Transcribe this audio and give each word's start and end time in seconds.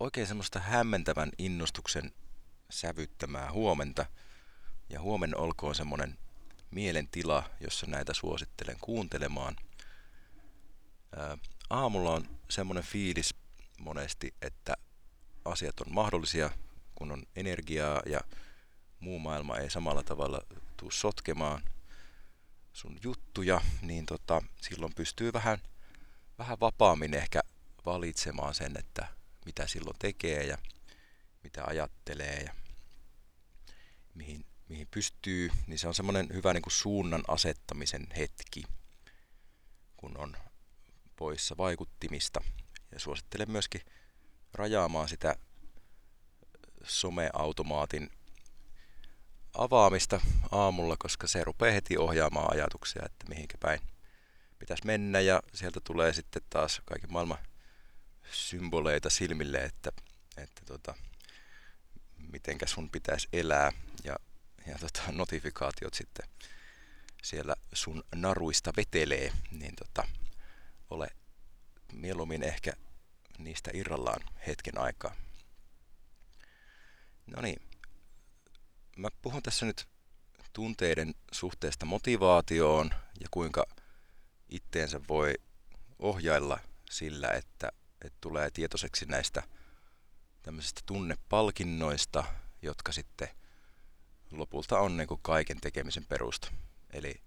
oikein 0.00 0.26
semmoista 0.26 0.60
hämmentävän 0.60 1.30
innostuksen 1.38 2.12
sävyttämää 2.70 3.52
huomenta. 3.52 4.06
Ja 4.88 5.00
huomenna 5.00 5.38
olkoon 5.38 5.74
semmoinen 5.74 6.18
mielentila, 6.70 7.50
jossa 7.60 7.86
näitä 7.86 8.14
suosittelen 8.14 8.76
kuuntelemaan. 8.80 9.56
Aamulla 11.70 12.14
on 12.14 12.28
semmoinen 12.50 12.84
fiilis 12.84 13.34
monesti, 13.78 14.34
että 14.42 14.76
asiat 15.44 15.80
on 15.80 15.94
mahdollisia, 15.94 16.50
kun 16.94 17.12
on 17.12 17.22
energiaa 17.36 18.02
ja 18.06 18.20
muu 19.00 19.18
maailma 19.18 19.56
ei 19.56 19.70
samalla 19.70 20.02
tavalla 20.02 20.40
tuu 20.76 20.90
sotkemaan 20.90 21.62
sun 22.72 22.98
juttuja, 23.02 23.60
niin 23.82 24.06
tota, 24.06 24.42
silloin 24.62 24.94
pystyy 24.94 25.32
vähän, 25.32 25.58
vähän 26.38 26.60
vapaammin 26.60 27.14
ehkä 27.14 27.40
valitsemaan 27.86 28.54
sen, 28.54 28.76
että 28.78 29.17
mitä 29.48 29.66
silloin 29.66 29.96
tekee 29.98 30.44
ja 30.44 30.58
mitä 31.42 31.64
ajattelee 31.64 32.40
ja 32.40 32.54
mihin, 34.14 34.46
mihin 34.68 34.88
pystyy, 34.90 35.50
niin 35.66 35.78
se 35.78 35.88
on 35.88 35.94
semmoinen 35.94 36.28
hyvä 36.32 36.52
niin 36.54 36.62
kuin 36.62 36.72
suunnan 36.72 37.22
asettamisen 37.28 38.06
hetki, 38.16 38.62
kun 39.96 40.18
on 40.18 40.36
poissa 41.16 41.56
vaikuttimista. 41.56 42.40
Ja 42.92 43.00
suosittelen 43.00 43.50
myöskin 43.50 43.80
rajaamaan 44.54 45.08
sitä 45.08 45.36
someautomaatin 46.84 48.10
avaamista 49.54 50.20
aamulla, 50.52 50.96
koska 50.98 51.26
se 51.26 51.44
rupeaa 51.44 51.72
heti 51.74 51.98
ohjaamaan 51.98 52.52
ajatuksia, 52.52 53.02
että 53.04 53.24
mihinkä 53.28 53.58
päin 53.60 53.80
pitäisi 54.58 54.86
mennä 54.86 55.20
ja 55.20 55.42
sieltä 55.54 55.80
tulee 55.84 56.12
sitten 56.12 56.42
taas 56.50 56.82
kaiken 56.84 57.12
maailman 57.12 57.38
symboleita 58.32 59.10
silmille, 59.10 59.58
että, 59.58 59.92
että 60.36 60.62
tota, 60.66 60.94
mitenkä 62.32 62.66
sun 62.66 62.90
pitäisi 62.90 63.28
elää 63.32 63.72
ja, 64.04 64.16
ja 64.66 64.78
tota, 64.78 65.02
notifikaatiot 65.12 65.94
sitten 65.94 66.28
siellä 67.22 67.54
sun 67.72 68.04
naruista 68.14 68.72
vetelee, 68.76 69.32
niin 69.50 69.76
tota, 69.76 70.08
ole 70.90 71.08
mieluummin 71.92 72.42
ehkä 72.42 72.72
niistä 73.38 73.70
irrallaan 73.74 74.20
hetken 74.46 74.78
aikaa. 74.78 75.14
No 77.26 77.42
niin, 77.42 77.62
mä 78.96 79.08
puhun 79.22 79.42
tässä 79.42 79.66
nyt 79.66 79.88
tunteiden 80.52 81.14
suhteesta 81.32 81.86
motivaatioon 81.86 82.90
ja 83.20 83.28
kuinka 83.30 83.66
itteensä 84.48 85.00
voi 85.08 85.34
ohjailla 85.98 86.58
sillä, 86.90 87.30
että, 87.30 87.72
että 88.04 88.18
tulee 88.20 88.50
tietoiseksi 88.50 89.06
näistä 89.06 89.42
tämmöisistä 90.42 90.80
tunnepalkinnoista, 90.86 92.24
jotka 92.62 92.92
sitten 92.92 93.28
lopulta 94.30 94.78
on 94.78 94.96
niin 94.96 95.08
kuin 95.08 95.20
kaiken 95.22 95.60
tekemisen 95.60 96.06
perusta. 96.06 96.52
Eli 96.92 97.22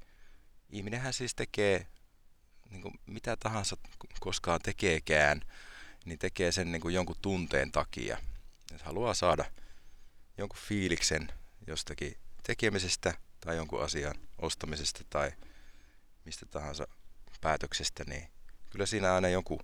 ihminenhän 0.70 1.14
siis 1.14 1.36
tekee 1.36 1.88
niin 2.70 2.82
kuin 2.82 3.00
mitä 3.06 3.38
tahansa 3.38 3.78
koskaan 4.20 4.62
tekeekään, 4.62 5.42
niin 6.06 6.20
tekee 6.20 6.52
sen 6.52 6.72
niin 6.72 6.82
kuin 6.82 6.96
jonkun 6.96 7.16
tunteen 7.22 7.72
takia. 7.72 8.18
Jos 8.72 8.82
haluaa 8.82 9.14
saada 9.14 9.46
jonkun 10.38 10.60
fiiliksen 10.60 11.34
jostakin 11.68 12.18
tekemisestä 12.44 13.14
tai 13.40 13.56
jonkun 13.56 13.84
asian 13.84 14.16
ostamisesta 14.38 15.04
tai 15.10 15.32
mistä 16.26 16.46
tahansa 16.46 16.88
päätöksestä, 17.42 18.04
niin 18.08 18.28
kyllä 18.70 18.86
siinä 18.86 19.14
aina 19.14 19.28
joku 19.28 19.60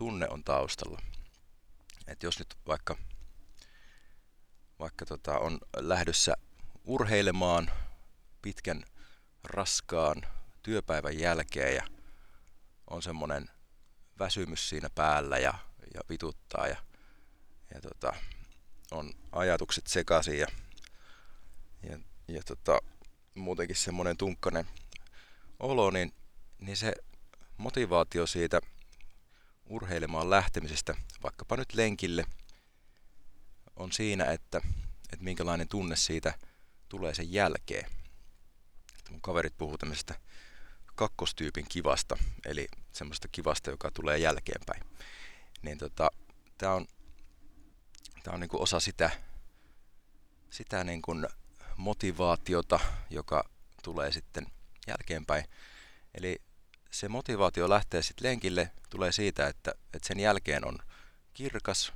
tunne 0.00 0.28
on 0.28 0.44
taustalla. 0.44 1.02
Et 2.06 2.22
jos 2.22 2.38
nyt 2.38 2.58
vaikka, 2.66 2.96
vaikka 4.78 5.06
tota 5.06 5.38
on 5.38 5.58
lähdössä 5.76 6.34
urheilemaan 6.84 7.70
pitkän 8.42 8.82
raskaan 9.44 10.22
työpäivän 10.62 11.18
jälkeen 11.18 11.74
ja 11.74 11.86
on 12.90 13.02
semmoinen 13.02 13.50
väsymys 14.18 14.68
siinä 14.68 14.90
päällä 14.94 15.38
ja, 15.38 15.54
ja 15.94 16.00
vituttaa 16.08 16.66
ja, 16.66 16.76
ja 17.74 17.80
tota, 17.80 18.12
on 18.90 19.12
ajatukset 19.32 19.86
sekaisin 19.86 20.38
ja, 20.38 20.46
ja, 21.82 21.98
ja 22.28 22.42
tota, 22.42 22.78
muutenkin 23.34 23.76
semmoinen 23.76 24.16
tunkkainen 24.16 24.66
olo, 25.58 25.90
niin, 25.90 26.12
niin 26.58 26.76
se 26.76 26.92
motivaatio 27.56 28.26
siitä 28.26 28.60
urheilemaan 29.70 30.30
lähtemisestä, 30.30 30.94
vaikkapa 31.22 31.56
nyt 31.56 31.74
lenkille, 31.74 32.24
on 33.76 33.92
siinä, 33.92 34.24
että, 34.24 34.60
että 35.12 35.24
minkälainen 35.24 35.68
tunne 35.68 35.96
siitä 35.96 36.34
tulee 36.88 37.14
sen 37.14 37.32
jälkeen. 37.32 37.90
Mun 39.10 39.20
kaverit 39.20 39.58
puhuu 39.58 39.78
tämmöisestä 39.78 40.14
kakkostyypin 40.94 41.66
kivasta, 41.68 42.16
eli 42.46 42.68
semmoista 42.92 43.28
kivasta, 43.28 43.70
joka 43.70 43.90
tulee 43.90 44.18
jälkeenpäin. 44.18 44.82
Niin 45.62 45.78
tota, 45.78 46.10
tää 46.58 46.74
on, 46.74 46.86
tää 48.22 48.34
on 48.34 48.40
niinku 48.40 48.62
osa 48.62 48.80
sitä, 48.80 49.10
sitä 50.50 50.84
niinku 50.84 51.12
motivaatiota, 51.76 52.80
joka 53.10 53.50
tulee 53.82 54.12
sitten 54.12 54.46
jälkeenpäin. 54.86 55.44
Eli 56.14 56.42
se 56.90 57.08
motivaatio 57.08 57.68
lähtee 57.68 58.02
sitten 58.02 58.28
lenkille, 58.28 58.70
tulee 58.90 59.12
siitä, 59.12 59.46
että, 59.46 59.74
että 59.94 60.08
sen 60.08 60.20
jälkeen 60.20 60.66
on 60.66 60.78
kirkas, 61.34 61.92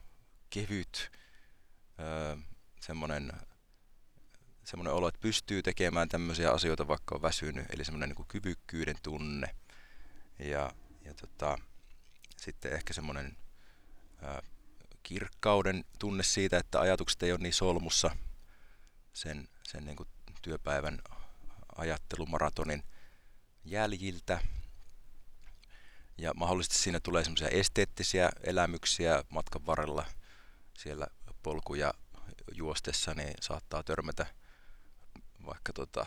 kevyt, 0.51 1.11
semmoinen 2.81 3.33
semmoinen 4.65 4.95
olo, 4.95 5.09
että 5.09 5.21
pystyy 5.21 5.63
tekemään 5.63 6.09
tämmöisiä 6.09 6.51
asioita, 6.51 6.89
vaikka 6.89 7.15
on 7.15 7.23
väsynyt, 7.23 7.67
eli 7.71 7.85
semmoinen 7.85 8.09
niin 8.09 8.27
kyvykkyyden 8.29 8.97
tunne. 9.03 9.55
Ja, 10.39 10.73
ja 11.05 11.15
tota, 11.15 11.59
sitten 12.37 12.73
ehkä 12.73 12.93
semmoinen 12.93 13.37
kirkkauden 15.03 15.85
tunne 15.99 16.23
siitä, 16.23 16.59
että 16.59 16.81
ajatukset 16.81 17.23
ei 17.23 17.33
ole 17.33 17.41
niin 17.41 17.53
solmussa 17.53 18.17
sen, 19.13 19.49
sen 19.63 19.85
niin 19.85 19.97
kuin 19.97 20.09
työpäivän 20.43 21.03
ajattelumaratonin 21.77 22.83
jäljiltä. 23.65 24.41
Ja 26.19 26.35
mahdollisesti 26.35 26.79
siinä 26.79 27.01
tulee 27.01 27.25
semmoisia 27.25 27.49
esteettisiä 27.49 28.31
elämyksiä 28.43 29.25
matkan 29.29 29.67
varrella 29.67 30.07
siellä 30.79 31.07
polkuja 31.43 31.95
juostessa, 32.53 33.15
niin 33.15 33.35
saattaa 33.41 33.83
törmätä 33.83 34.27
vaikka 35.47 35.73
tota, 35.73 36.07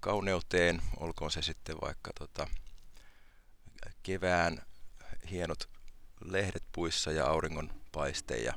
kauneuteen, 0.00 0.82
olkoon 0.96 1.30
se 1.30 1.42
sitten 1.42 1.76
vaikka 1.80 2.10
tota, 2.18 2.46
kevään 4.02 4.62
hienot 5.30 5.68
lehdet 6.24 6.62
puissa 6.72 7.12
ja 7.12 7.26
auringon 7.26 7.70
paiste 7.92 8.36
ja, 8.36 8.54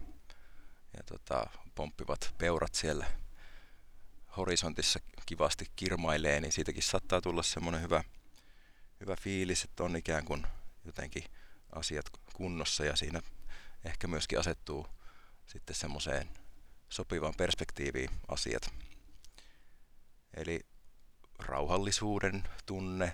ja 0.97 1.03
tota, 1.05 1.47
pomppivat 1.75 2.35
peurat 2.37 2.75
siellä 2.75 3.05
horisontissa 4.37 4.99
kivasti 5.25 5.65
kirmailee, 5.75 6.41
niin 6.41 6.51
siitäkin 6.51 6.83
saattaa 6.83 7.21
tulla 7.21 7.43
semmoinen 7.43 7.81
hyvä, 7.81 8.03
hyvä 9.03 9.15
fiilis, 9.15 9.63
että 9.63 9.83
on 9.83 9.95
ikään 9.95 10.25
kuin 10.25 10.47
jotenkin 10.85 11.23
asiat 11.71 12.05
kunnossa 12.33 12.85
ja 12.85 12.95
siinä 12.95 13.21
ehkä 13.85 14.07
myöskin 14.07 14.39
asettuu 14.39 14.87
sitten 15.47 15.75
semmoiseen 15.75 16.29
sopivaan 16.89 17.33
perspektiiviin 17.37 18.09
asiat. 18.27 18.73
Eli 20.33 20.65
rauhallisuuden 21.39 22.43
tunne, 22.65 23.13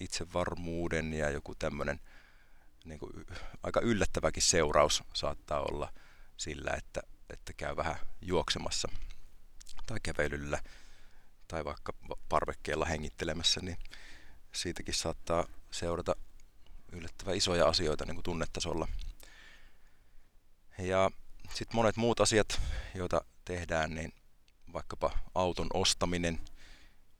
itsevarmuuden 0.00 1.12
ja 1.12 1.30
joku 1.30 1.54
tämmöinen 1.54 2.00
niin 2.84 2.98
kuin, 2.98 3.12
aika 3.62 3.80
yllättäväkin 3.80 4.42
seuraus 4.42 5.02
saattaa 5.14 5.60
olla 5.60 5.92
sillä, 6.36 6.70
että, 6.70 7.02
että 7.30 7.52
käy 7.52 7.76
vähän 7.76 7.96
juoksemassa 8.20 8.88
tai 9.86 9.98
kävelyllä 10.02 10.58
tai 11.48 11.64
vaikka 11.64 11.92
parvekkeella 12.28 12.84
hengittelemässä, 12.84 13.60
niin 13.60 13.78
siitäkin 14.52 14.94
saattaa 14.94 15.46
seurata 15.70 16.16
yllättävän 16.92 17.36
isoja 17.36 17.68
asioita 17.68 18.04
niin 18.04 18.14
kuin 18.14 18.24
tunnetasolla. 18.24 18.88
Ja 20.78 21.10
sitten 21.54 21.76
monet 21.76 21.96
muut 21.96 22.20
asiat, 22.20 22.60
joita 22.94 23.24
tehdään, 23.44 23.94
niin 23.94 24.12
vaikkapa 24.72 25.18
auton 25.34 25.68
ostaminen, 25.74 26.40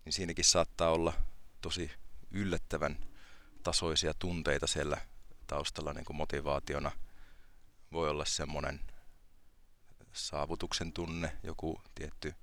niin 0.04 0.12
siinäkin 0.12 0.44
saattaa 0.44 0.90
olla 0.90 1.12
tosi 1.60 1.90
yllättävän 2.30 2.98
tasoisia 3.62 4.14
tunteita 4.14 4.66
siellä 4.66 5.00
taustalla 5.46 5.92
niin 5.92 6.04
kuin 6.04 6.16
motivaationa. 6.16 6.90
Voi 7.92 8.08
olla 8.08 8.24
semmoinen 8.24 8.80
saavutuksen 10.12 10.92
tunne, 10.92 11.36
joku 11.42 11.80
tietty 11.94 12.34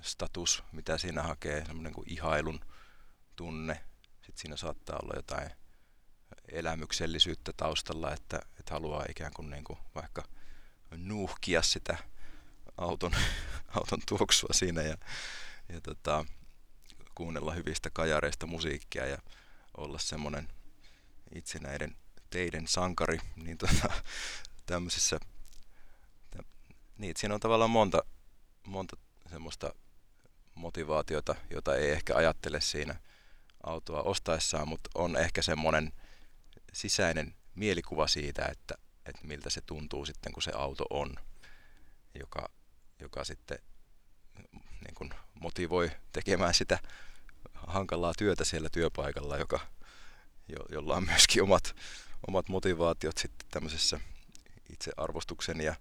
status, 0.00 0.62
mitä 0.72 0.98
siinä 0.98 1.22
hakee, 1.22 1.64
semmoinen 1.64 1.92
kuin 1.92 2.10
ihailun 2.10 2.60
tunne. 3.36 3.84
Sitten 4.14 4.38
siinä 4.38 4.56
saattaa 4.56 4.98
olla 5.02 5.12
jotain 5.16 5.50
elämyksellisyyttä 6.48 7.52
taustalla, 7.56 8.12
että, 8.12 8.40
että 8.58 8.74
haluaa 8.74 9.04
ikään 9.08 9.32
kuin, 9.32 9.50
niin 9.50 9.64
kuin 9.64 9.78
vaikka 9.94 10.24
nuuhkia 10.96 11.62
sitä 11.62 11.96
auton, 12.76 13.12
auton 13.76 14.00
tuoksua 14.08 14.50
siinä 14.52 14.82
ja, 14.82 14.96
ja 15.68 15.80
tota, 15.80 16.24
kuunnella 17.14 17.54
hyvistä 17.54 17.90
kajareista 17.90 18.46
musiikkia 18.46 19.06
ja 19.06 19.18
olla 19.76 19.98
semmoinen 19.98 20.48
itsenäiden 21.34 21.96
teiden 22.30 22.68
sankari, 22.68 23.18
niin 23.36 23.58
tota, 23.58 23.92
tämmöisessä, 24.66 25.20
tä, 26.30 26.42
niin, 26.98 27.16
siinä 27.16 27.34
on 27.34 27.40
tavallaan 27.40 27.70
monta, 27.70 28.04
monta 28.66 28.96
semmoista 29.30 29.74
motivaatiota, 30.54 31.34
jota 31.50 31.76
ei 31.76 31.90
ehkä 31.90 32.16
ajattele 32.16 32.60
siinä 32.60 32.94
autoa 33.66 34.02
ostaessaan, 34.02 34.68
mutta 34.68 34.90
on 34.94 35.16
ehkä 35.16 35.42
semmoinen 35.42 35.92
sisäinen 36.72 37.34
mielikuva 37.54 38.06
siitä, 38.06 38.44
että, 38.44 38.74
että 39.06 39.26
miltä 39.26 39.50
se 39.50 39.60
tuntuu 39.60 40.06
sitten, 40.06 40.32
kun 40.32 40.42
se 40.42 40.52
auto 40.54 40.84
on, 40.90 41.14
joka, 42.20 42.48
joka 43.00 43.24
sitten 43.24 43.58
niin 44.84 44.94
kuin 44.94 45.10
motivoi 45.40 45.90
tekemään 46.12 46.54
sitä 46.54 46.78
hankalaa 47.54 48.12
työtä 48.18 48.44
siellä 48.44 48.68
työpaikalla, 48.70 49.36
joka, 49.36 49.60
jo, 50.48 50.56
jolla 50.70 50.96
on 50.96 51.04
myöskin 51.04 51.42
omat, 51.42 51.76
omat 52.28 52.48
motivaatiot 52.48 53.18
sitten 53.18 53.48
tämmöisessä 53.50 54.00
itsearvostuksen 54.70 55.60
ja, 55.60 55.74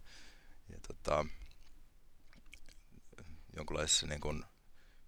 ja 0.70 0.78
tota, 0.88 1.26
jonkinlaisessa 3.56 4.08
niin 4.08 4.22
kuin 4.22 4.44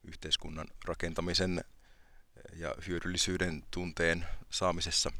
yhteiskunnan 0.03 0.67
rakentamisen 0.85 1.63
ja 2.55 2.75
hyödyllisyyden 2.87 3.63
tunteen 3.71 4.25
saamisessa. 4.49 5.11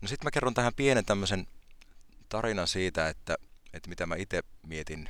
No 0.00 0.08
sitten 0.08 0.26
mä 0.26 0.30
kerron 0.30 0.54
tähän 0.54 0.74
pienen 0.74 1.04
tämmöisen 1.04 1.46
tarinan 2.28 2.68
siitä, 2.68 3.08
että, 3.08 3.36
että 3.72 3.88
mitä 3.88 4.06
mä 4.06 4.16
itse 4.16 4.42
mietin 4.66 5.08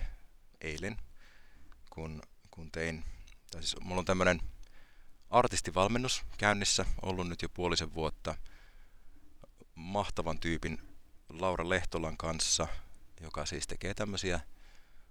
eilen, 0.60 0.96
kun, 1.90 2.22
kun 2.50 2.70
tein, 2.72 3.04
tai 3.50 3.62
siis 3.62 3.80
mulla 3.80 3.98
on 3.98 4.04
tämmöinen 4.04 4.40
artistivalmennus 5.30 6.22
käynnissä, 6.38 6.84
ollut 7.02 7.28
nyt 7.28 7.42
jo 7.42 7.48
puolisen 7.48 7.94
vuotta, 7.94 8.34
mahtavan 9.74 10.38
tyypin 10.38 10.78
Laura 11.28 11.68
Lehtolan 11.68 12.16
kanssa, 12.16 12.68
joka 13.20 13.46
siis 13.46 13.66
tekee 13.66 13.94
tämmöisiä 13.94 14.40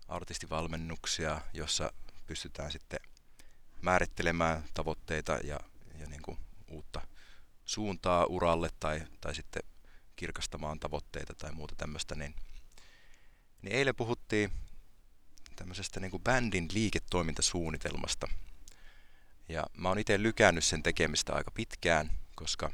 artistivalmennuksia, 0.08 1.42
jossa 1.54 1.94
pystytään 2.28 2.72
sitten 2.72 3.00
määrittelemään 3.82 4.64
tavoitteita 4.74 5.32
ja, 5.44 5.60
ja 6.00 6.08
niin 6.08 6.22
kuin 6.22 6.38
uutta 6.68 7.02
suuntaa 7.66 8.26
uralle 8.26 8.70
tai, 8.80 9.02
tai 9.22 9.36
sitten 9.36 9.64
kirkastamaan 10.16 10.80
tavoitteita 10.80 11.34
tai 11.34 11.52
muuta 11.52 11.76
tämmöistä, 11.76 12.16
niin, 12.16 12.36
niin 13.62 13.76
eilen 13.76 13.96
puhuttiin 13.96 14.52
tämmöisestä 15.56 16.00
niin 16.00 16.12
kuin 16.12 16.24
bändin 16.24 16.68
liiketoimintasuunnitelmasta. 16.74 18.28
Ja 19.50 19.64
mä 19.78 19.90
oon 19.90 20.00
itse 20.00 20.24
lykännyt 20.24 20.64
sen 20.64 20.84
tekemistä 20.84 21.34
aika 21.34 21.52
pitkään, 21.52 22.12
koska 22.36 22.72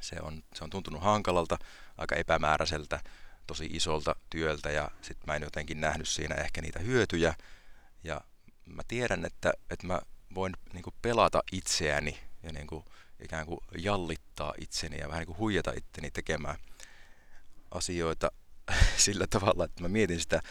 se 0.00 0.16
on, 0.22 0.42
se 0.54 0.64
on 0.64 0.70
tuntunut 0.70 1.02
hankalalta, 1.02 1.58
aika 1.98 2.16
epämääräiseltä, 2.16 3.00
tosi 3.46 3.66
isolta 3.72 4.16
työltä 4.30 4.70
ja 4.70 4.90
sitten 5.02 5.24
mä 5.26 5.36
en 5.36 5.42
jotenkin 5.42 5.80
nähnyt 5.80 6.08
siinä 6.08 6.34
ehkä 6.34 6.62
niitä 6.62 6.78
hyötyjä. 6.78 7.34
Ja 8.04 8.20
mä 8.66 8.82
tiedän, 8.88 9.24
että, 9.24 9.52
että 9.70 9.86
mä 9.86 10.00
voin 10.34 10.56
niin 10.72 10.82
kuin 10.82 10.94
pelata 11.02 11.42
itseäni 11.52 12.18
ja 12.42 12.52
niin 12.52 12.66
kuin 12.66 12.84
ikään 13.24 13.46
kuin 13.46 13.60
jallittaa 13.78 14.54
itseni 14.58 14.98
ja 14.98 15.08
vähän 15.08 15.18
niin 15.18 15.26
kuin 15.26 15.38
huijata 15.38 15.72
itteni 15.76 16.10
tekemään 16.10 16.56
asioita 17.70 18.32
sillä 18.96 19.26
tavalla, 19.26 19.64
että 19.64 19.82
mä 19.82 19.88
mietin 19.88 20.20
sitä 20.20 20.42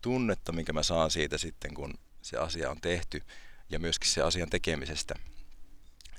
tunnetta, 0.00 0.52
minkä 0.52 0.72
mä 0.72 0.82
saan 0.82 1.10
siitä 1.10 1.38
sitten, 1.38 1.74
kun 1.74 1.94
se 2.22 2.36
asia 2.36 2.70
on 2.70 2.80
tehty 2.80 3.22
ja 3.68 3.78
myöskin 3.78 4.10
se 4.10 4.22
asian 4.22 4.50
tekemisestä. 4.50 5.14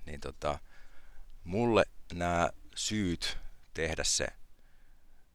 Niin 0.06 0.20
tota, 0.20 0.60
mulle 1.44 1.86
nämä 2.14 2.50
syyt 2.76 3.38
tehdä 3.74 4.04
se, 4.04 4.28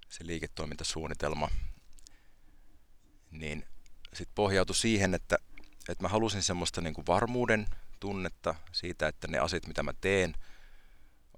se 0.09 0.27
liiketoimintasuunnitelma, 0.27 1.49
niin 3.31 3.65
sitten 4.13 4.35
pohjautui 4.35 4.77
siihen, 4.77 5.15
että 5.15 5.39
että 5.89 6.05
mä 6.05 6.09
halusin 6.09 6.43
semmoista 6.43 6.81
niin 6.81 6.95
kuin 6.95 7.07
varmuuden 7.07 7.67
tunnetta 8.01 8.55
siitä, 8.73 9.09
että 9.09 9.29
ne 9.29 9.39
asiat, 9.39 9.67
mitä 9.67 9.83
mä 9.83 9.93
teen, 10.01 10.35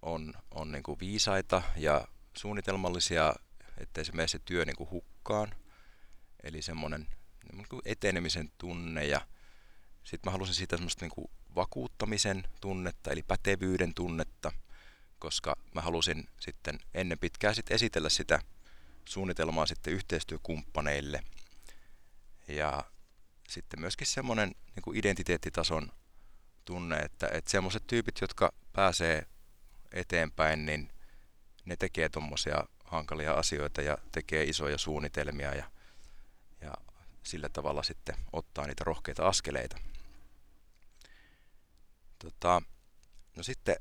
on, 0.03 0.35
on 0.51 0.73
niin 0.73 0.83
kuin 0.83 1.01
viisaita 1.01 1.63
ja 1.77 2.09
suunnitelmallisia, 2.37 3.35
ettei 3.79 4.05
se 4.05 4.13
mene 4.13 4.29
se 4.29 4.39
työ 4.39 4.65
niin 4.65 4.77
kuin 4.77 4.91
hukkaan. 4.91 5.55
Eli 6.43 6.63
semmoinen 6.63 7.07
niin 7.53 7.67
kuin 7.69 7.83
etenemisen 7.85 8.53
tunne 8.59 9.07
ja 9.07 9.21
sitten 10.05 10.29
mä 10.29 10.33
halusin 10.33 10.55
siitä 10.55 10.77
semmoista 10.77 11.05
niin 11.05 11.13
kuin 11.15 11.31
vakuuttamisen 11.55 12.45
tunnetta, 12.61 13.11
eli 13.11 13.23
pätevyyden 13.23 13.95
tunnetta, 13.95 14.53
koska 15.19 15.57
mä 15.75 15.81
halusin 15.81 16.29
sitten 16.41 16.79
ennen 16.95 17.19
pitkää 17.19 17.55
sitten 17.55 17.75
esitellä 17.75 18.09
sitä 18.09 18.39
suunnitelmaa 19.05 19.67
sitten 19.67 19.93
yhteistyökumppaneille. 19.93 21.23
Ja 22.49 22.85
sitten 23.49 23.81
myöskin 23.81 24.07
semmoinen 24.07 24.49
niin 24.49 24.83
kuin 24.83 24.97
identiteettitason 24.97 25.93
tunne, 26.65 26.97
että, 26.99 27.29
että 27.33 27.51
semmoiset 27.51 27.87
tyypit, 27.87 28.21
jotka 28.21 28.53
pääsee 28.73 29.27
eteenpäin, 29.93 30.67
niin 30.67 30.91
ne 31.65 31.77
tekee 31.77 32.09
tuommoisia 32.09 32.65
hankalia 32.85 33.33
asioita 33.33 33.83
ja 33.83 33.99
tekee 34.13 34.45
isoja 34.45 34.79
suunnitelmia 34.79 35.55
ja, 35.55 35.71
ja 36.61 36.75
sillä 37.23 37.49
tavalla 37.49 37.83
sitten 37.83 38.17
ottaa 38.33 38.67
niitä 38.67 38.85
rohkeita 38.85 39.29
askeleita. 39.29 39.77
Tota, 42.19 42.63
no 43.37 43.43
sitten 43.43 43.77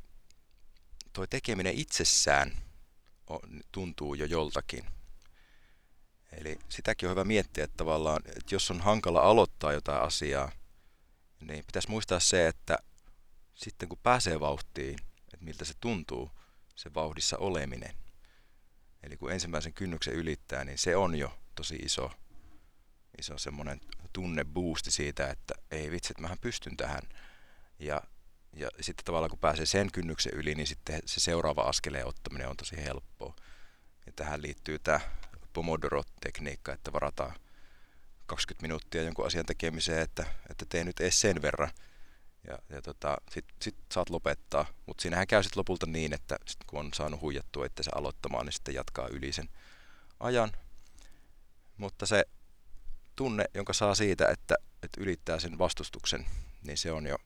tuo 1.14 1.28
tekeminen 1.28 1.74
itsessään 1.74 2.52
on, 3.28 3.40
tuntuu 3.72 4.14
jo 4.14 4.26
joltakin. 4.26 4.86
Eli 6.38 6.60
sitäkin 6.70 7.10
on 7.10 7.12
hyvä 7.12 7.24
miettiä, 7.24 7.64
että 7.64 7.78
tavallaan, 7.78 8.22
että 8.26 8.56
jos 8.56 8.72
on 8.72 8.82
hankala 8.82 9.22
aloittaa 9.22 9.74
jotain 9.74 10.02
asiaa, 10.02 10.52
niin 11.40 11.66
pitäisi 11.66 11.90
muistaa 11.90 12.20
se, 12.20 12.48
että 12.48 12.78
sitten 13.56 13.90
kun 13.90 13.98
pääsee 14.04 14.40
vauhtiin, 14.40 14.96
että 15.34 15.46
miltä 15.46 15.66
se 15.66 15.74
tuntuu, 15.80 16.32
se 16.76 16.94
vauhdissa 16.94 17.38
oleminen. 17.38 17.96
Eli 19.04 19.18
kun 19.18 19.32
ensimmäisen 19.32 19.74
kynnyksen 19.74 20.14
ylittää, 20.14 20.64
niin 20.64 20.78
se 20.78 20.96
on 20.96 21.16
jo 21.16 21.40
tosi 21.56 21.76
iso, 21.76 22.12
iso 23.20 23.38
semmoinen 23.38 23.82
tunneboosti 24.14 24.92
siitä, 24.92 25.30
että 25.30 25.54
ei 25.72 25.92
vitsi, 25.92 26.14
että 26.14 26.22
mähän 26.22 26.38
pystyn 26.42 26.78
tähän. 26.78 27.02
Ja, 27.80 28.02
ja 28.54 28.70
sitten 28.82 29.06
tavallaan 29.06 29.30
kun 29.30 29.40
pääsee 29.40 29.66
sen 29.66 29.92
kynnyksen 29.92 30.34
yli, 30.34 30.56
niin 30.56 30.68
sitten 30.68 31.02
se 31.06 31.20
seuraava 31.20 31.62
askeleen 31.62 32.08
ottaminen 32.08 32.50
on 32.50 32.58
tosi 32.58 32.78
helppoa. 32.78 33.36
Ja 34.06 34.12
tähän 34.16 34.42
liittyy 34.42 34.80
tämä 34.80 35.00
Pomodoro-tekniikka, 35.54 36.74
että 36.74 36.94
varataan 36.94 37.34
20 38.26 38.62
minuuttia 38.62 39.04
jonkun 39.04 39.26
asian 39.26 39.46
tekemiseen, 39.46 40.02
että, 40.02 40.26
että 40.50 40.66
tee 40.70 40.84
nyt 40.84 41.00
edes 41.00 41.22
sen 41.22 41.42
verran. 41.42 41.72
Ja, 42.48 42.60
ja 42.70 42.82
tota, 42.82 43.18
sit, 43.32 43.46
sit 43.62 43.76
saat 43.92 44.10
lopettaa. 44.10 44.66
Mutta 44.86 45.02
siinähän 45.02 45.28
käy 45.28 45.44
sitten 45.44 45.60
lopulta 45.60 45.86
niin, 45.86 46.14
että 46.14 46.36
sit 46.46 46.60
kun 46.68 46.80
on 46.80 46.94
saanut 46.94 47.22
huijattua 47.22 47.66
se 47.82 47.92
aloittamaan, 47.96 48.46
niin 48.46 48.54
sitten 48.54 48.76
jatkaa 48.76 49.08
yli 49.08 49.34
sen 49.34 49.50
ajan. 50.20 50.52
Mutta 51.78 52.06
se 52.06 52.26
tunne, 53.16 53.46
jonka 53.54 53.74
saa 53.74 53.96
siitä, 53.96 54.28
että, 54.28 54.56
että 54.84 55.02
ylittää 55.02 55.40
sen 55.40 55.58
vastustuksen, 55.58 56.26
niin 56.64 56.78
se 56.78 56.92
on 56.92 57.06
jo 57.06 57.18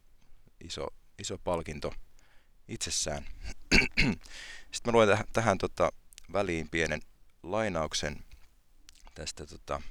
iso, 0.64 0.88
iso 1.20 1.38
palkinto 1.38 1.94
itsessään. 2.68 3.26
Sitten 4.72 4.86
mä 4.86 4.92
luen 4.92 5.10
tähän, 5.10 5.26
tähän 5.34 5.58
tota, 5.58 5.92
väliin 6.34 6.70
pienen 6.70 7.02
lainauksen 7.52 8.24
tästä 9.16 9.46
tota, 9.46 9.82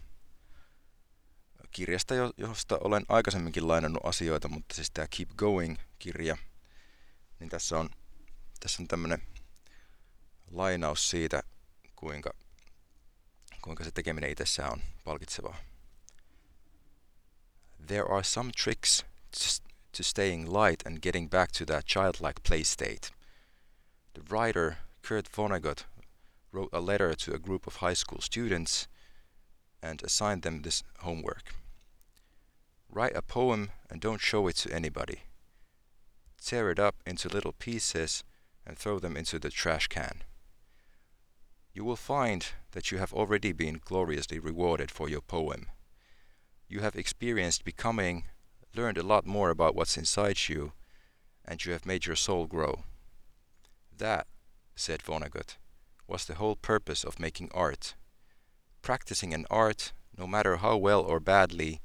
kirjasta, 1.71 2.15
josta 2.37 2.79
olen 2.81 3.05
aikaisemminkin 3.09 3.69
lainannut 3.69 4.07
asioita, 4.07 4.49
mutta 4.49 4.75
siis 4.75 4.91
tämä 4.91 5.07
Keep 5.17 5.29
Going-kirja, 5.37 6.37
niin 7.41 7.51
tässä 7.51 7.79
on, 7.79 7.91
tässä 8.61 8.83
on 8.83 8.89
tämmöinen 8.89 9.23
lainaus 10.51 11.11
siitä, 11.11 11.43
kuinka, 11.97 12.31
kuinka 13.63 13.85
se 13.85 13.91
tekeminen 13.91 14.31
itsessään 14.31 14.73
on 14.73 14.83
palkitsevaa. 15.05 15.57
There 17.87 18.05
are 18.11 18.25
some 18.25 18.53
tricks 18.63 19.05
to 19.97 20.03
staying 20.03 20.49
light 20.49 20.87
and 20.87 20.99
getting 21.01 21.31
back 21.31 21.53
to 21.53 21.67
that 21.67 21.87
childlike 21.87 22.41
play 22.49 22.65
state. 22.65 23.09
The 24.13 24.23
writer 24.31 24.75
Kurt 25.09 25.29
Vonnegut 25.37 25.96
wrote 26.53 26.71
a 26.73 26.81
letter 26.81 27.15
to 27.15 27.35
a 27.35 27.39
group 27.39 27.67
of 27.67 27.77
high 27.77 27.95
school 27.95 28.21
students 28.21 28.89
and 29.83 30.03
assigned 30.03 30.43
them 30.43 30.63
this 30.63 30.83
homework. 31.01 31.55
Write 32.89 33.17
a 33.17 33.23
poem 33.23 33.71
and 33.91 34.01
don't 34.01 34.21
show 34.21 34.47
it 34.47 34.57
to 34.57 34.73
anybody. 34.73 35.23
Tear 36.43 36.71
it 36.71 36.79
up 36.79 36.97
into 37.05 37.29
little 37.29 37.53
pieces 37.53 38.25
and 38.67 38.79
throw 38.79 38.99
them 38.99 39.17
into 39.17 39.39
the 39.39 39.51
trash 39.51 39.89
can. 39.89 40.23
You 41.73 41.85
will 41.85 41.97
find 41.97 42.47
that 42.73 42.91
you 42.91 42.99
have 42.99 43.13
already 43.13 43.53
been 43.53 43.81
gloriously 43.85 44.39
rewarded 44.39 44.91
for 44.91 45.09
your 45.09 45.21
poem. 45.21 45.67
You 46.69 46.81
have 46.81 46.97
experienced 46.97 47.65
becoming, 47.65 48.25
learned 48.75 48.99
a 48.99 49.03
lot 49.03 49.27
more 49.27 49.51
about 49.51 49.75
what's 49.75 49.97
inside 49.97 50.49
you, 50.49 50.73
and 51.45 51.65
you 51.65 51.73
have 51.73 51.87
made 51.87 52.07
your 52.07 52.17
soul 52.17 52.47
grow. 52.47 52.85
That, 53.97 54.27
said 54.75 55.03
Vonnegut, 55.03 55.57
was 56.09 56.25
the 56.25 56.35
whole 56.35 56.57
purpose 56.57 57.05
of 57.05 57.21
making 57.21 57.51
art. 57.53 57.95
Practicing 58.83 59.35
an 59.35 59.47
art, 59.51 59.93
no 60.17 60.27
matter 60.27 60.57
how 60.57 60.77
well 60.77 61.01
or 61.01 61.21
badly, 61.21 61.81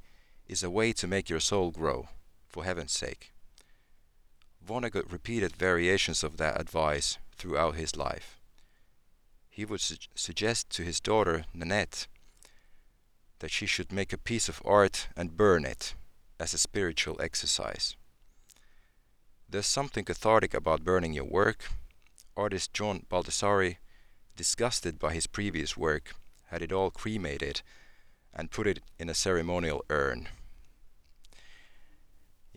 is 0.48 0.64
a 0.64 0.70
way 0.70 0.94
to 0.94 1.08
make 1.08 1.30
your 1.30 1.40
soul 1.40 1.72
grow, 1.72 2.10
for 2.48 2.64
heaven's 2.64 2.92
sake. 2.92 3.34
Vonnegut 4.66 5.12
repeated 5.12 5.56
variations 5.56 6.24
of 6.24 6.38
that 6.38 6.60
advice 6.60 7.18
throughout 7.36 7.76
his 7.76 7.96
life. 7.96 8.40
He 9.50 9.66
would 9.66 9.82
su- 9.82 9.96
suggest 10.14 10.70
to 10.72 10.84
his 10.84 11.00
daughter, 11.00 11.46
Nanette, 11.54 12.08
that 13.40 13.52
she 13.52 13.66
should 13.66 13.92
make 13.92 14.14
a 14.14 14.18
piece 14.18 14.48
of 14.48 14.62
art 14.64 15.08
and 15.18 15.36
burn 15.36 15.66
it 15.66 15.96
as 16.40 16.54
a 16.54 16.60
spiritual 16.60 17.20
exercise. 17.20 17.96
There's 19.50 19.66
something 19.68 20.06
cathartic 20.06 20.54
about 20.54 20.86
burning 20.86 21.14
your 21.14 21.26
work. 21.26 21.66
Artist 22.38 22.74
John 22.74 23.06
Baldessari, 23.10 23.78
disgusted 24.42 24.98
by 24.98 25.14
his 25.14 25.28
previous 25.28 25.78
work, 25.78 26.16
had 26.52 26.62
it 26.62 26.72
all 26.72 26.90
cremated 26.90 27.62
and 28.34 28.50
put 28.50 28.68
it 28.68 28.80
in 29.00 29.10
a 29.10 29.14
ceremonial 29.14 29.82
urn. 29.90 30.28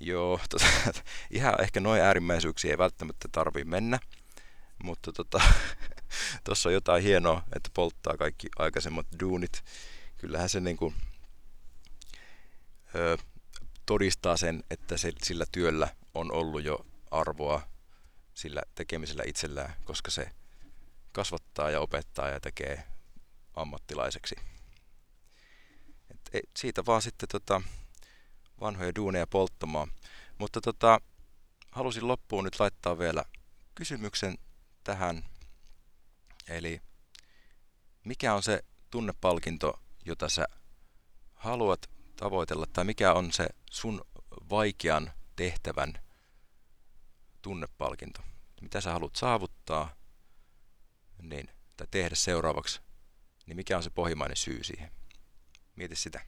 Joo, 0.01 0.41
tota, 0.51 0.67
ihan 1.31 1.61
ehkä 1.61 1.81
noin 1.81 2.03
äärimmäisyyksiä 2.03 2.71
ei 2.71 2.79
välttämättä 2.79 3.29
tarvi 3.33 3.65
mennä, 3.65 3.99
mutta 4.83 5.13
tota, 5.13 5.41
tuossa 6.45 6.69
on 6.69 6.73
jotain 6.73 7.03
hienoa, 7.03 7.43
että 7.57 7.71
polttaa 7.75 8.17
kaikki 8.17 8.49
aikaisemmat 8.57 9.07
duunit. 9.21 9.65
Kyllähän 10.17 10.49
se 10.49 10.61
niin 10.61 10.77
kuin, 10.77 10.95
ö, 12.95 13.19
todistaa 13.87 14.37
sen, 14.37 14.65
että 14.71 14.97
se, 14.97 15.13
sillä 15.23 15.45
työllä 15.53 15.89
on 16.15 16.33
ollut 16.33 16.65
jo 16.65 16.87
arvoa 17.11 17.63
sillä 18.35 18.63
tekemisellä 18.75 19.23
itsellään, 19.27 19.75
koska 19.85 20.11
se 20.11 20.31
kasvattaa 21.15 21.71
ja 21.71 21.81
opettaa 21.81 22.29
ja 22.29 22.41
tekee 22.41 22.85
ammattilaiseksi. 23.57 24.35
Et, 26.33 26.51
siitä 26.57 26.87
vaan 26.87 27.03
sitten 27.03 27.29
tota, 27.29 27.63
vanhoja 28.61 28.95
duuneja 28.95 29.27
polttamaan. 29.27 29.93
Mutta 30.39 30.61
tota, 30.61 31.01
halusin 31.71 32.09
loppuun 32.09 32.45
nyt 32.45 32.61
laittaa 32.61 32.99
vielä 32.99 33.25
kysymyksen 33.75 34.39
tähän. 34.85 35.25
Eli 36.49 36.81
mikä 38.05 38.35
on 38.35 38.43
se 38.43 38.65
tunnepalkinto, 38.91 39.81
jota 40.05 40.29
sä 40.29 40.47
haluat 41.35 41.91
tavoitella, 42.17 42.67
tai 42.73 42.85
mikä 42.85 43.13
on 43.13 43.33
se 43.33 43.47
sun 43.71 44.05
vaikean 44.51 45.13
tehtävän 45.37 45.93
tunnepalkinto? 47.43 48.21
Mitä 48.61 48.81
sä 48.81 48.93
haluat 48.93 49.17
saavuttaa 49.17 50.04
niin, 51.31 51.49
tai 51.77 51.87
tehdä 51.91 52.15
seuraavaksi, 52.15 52.81
niin 53.47 53.57
mikä 53.57 53.77
on 53.77 53.83
se 53.83 53.91
pohjimainen 53.91 54.37
syy 54.37 54.65
siihen? 54.65 54.91
Mieti 55.77 55.97
sitä. 55.97 56.21